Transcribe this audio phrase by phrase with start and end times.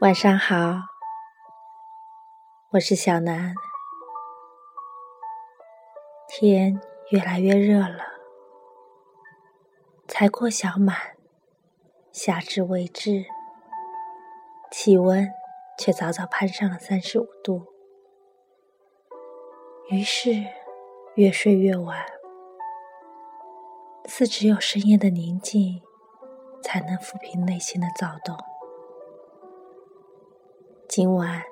[0.00, 0.74] 晚上好，
[2.72, 3.54] 我是小南。
[6.28, 6.78] 天
[7.08, 8.04] 越来越热了，
[10.06, 11.16] 才过小满，
[12.12, 13.24] 夏至未至，
[14.70, 15.32] 气温
[15.78, 17.66] 却早早攀上了三十五度。
[19.88, 20.30] 于是
[21.14, 22.04] 越睡越晚，
[24.04, 25.80] 似只有深夜的宁静，
[26.62, 28.36] 才能抚平内心的躁动。
[30.96, 31.44] 今晚，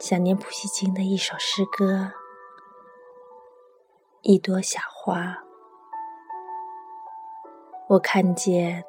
[0.00, 1.86] 想念普希金的一首诗歌
[4.22, 5.20] 《一朵小花》。
[7.86, 8.84] 我看见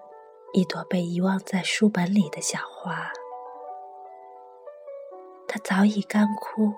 [0.53, 3.11] 一朵被遗忘在书本里的小花，
[5.47, 6.73] 它早已干枯，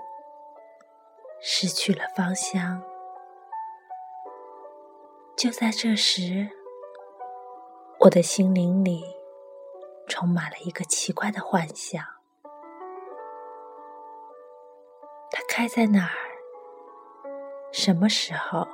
[1.40, 2.84] 失去了芳香。
[5.38, 6.50] 就在这时，
[8.02, 9.05] 我的心灵里
[10.05, 12.04] 充满了一个奇怪的幻想。
[15.55, 16.18] 开在哪儿？
[17.71, 18.68] 什么时候？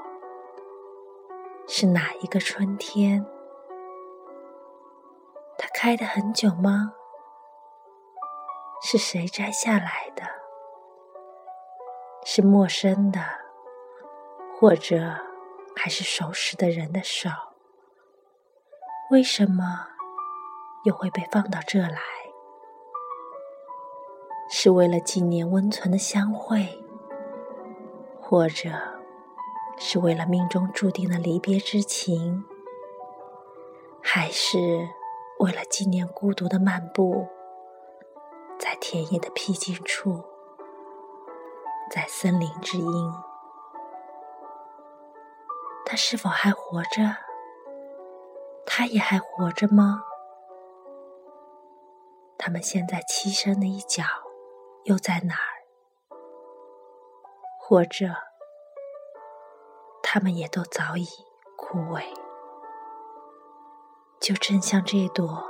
[1.67, 3.25] 是哪一个春天？
[5.57, 6.93] 它开的很久吗？
[8.81, 10.23] 是谁摘下来的？
[12.23, 13.19] 是陌生的，
[14.57, 15.17] 或者
[15.75, 17.29] 还是熟识的人的手？
[19.11, 19.89] 为什么
[20.85, 21.99] 又会被放到这来？
[24.51, 26.83] 是为了纪念温存的相会，
[28.19, 28.71] 或者
[29.77, 32.43] 是为了命中注定的离别之情，
[34.01, 34.57] 还是
[35.39, 37.27] 为了纪念孤独的漫步
[38.57, 40.23] 在田野的僻静处，
[41.91, 43.13] 在森林之阴？
[45.85, 47.15] 他是否还活着？
[48.65, 50.01] 他也还活着吗？
[52.37, 54.03] 他们现在栖身的一角。
[54.89, 55.61] 又在哪儿？
[57.59, 58.07] 或者，
[60.01, 61.05] 他们也都早已
[61.55, 62.01] 枯萎，
[64.19, 65.43] 就真像这朵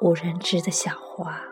[0.00, 1.42] 无人知的小花。